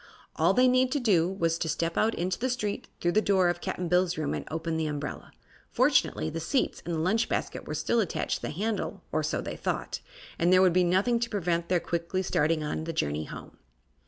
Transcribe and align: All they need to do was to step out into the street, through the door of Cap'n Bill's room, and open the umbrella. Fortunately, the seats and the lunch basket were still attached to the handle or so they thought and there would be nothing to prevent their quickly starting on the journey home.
All 0.35 0.55
they 0.55 0.67
need 0.67 0.91
to 0.93 0.99
do 0.99 1.29
was 1.31 1.59
to 1.59 1.69
step 1.69 1.95
out 1.95 2.15
into 2.15 2.39
the 2.39 2.49
street, 2.49 2.87
through 2.99 3.11
the 3.11 3.21
door 3.21 3.49
of 3.49 3.61
Cap'n 3.61 3.87
Bill's 3.87 4.17
room, 4.17 4.33
and 4.33 4.47
open 4.49 4.75
the 4.75 4.87
umbrella. 4.87 5.31
Fortunately, 5.69 6.27
the 6.27 6.39
seats 6.39 6.81
and 6.87 6.95
the 6.95 6.99
lunch 6.99 7.29
basket 7.29 7.67
were 7.67 7.75
still 7.75 7.99
attached 7.99 8.37
to 8.37 8.41
the 8.41 8.49
handle 8.49 9.03
or 9.11 9.21
so 9.21 9.41
they 9.41 9.55
thought 9.55 9.99
and 10.39 10.51
there 10.51 10.63
would 10.63 10.73
be 10.73 10.83
nothing 10.83 11.19
to 11.19 11.29
prevent 11.29 11.69
their 11.69 11.79
quickly 11.79 12.23
starting 12.23 12.63
on 12.63 12.85
the 12.85 12.93
journey 12.93 13.25
home. 13.25 13.57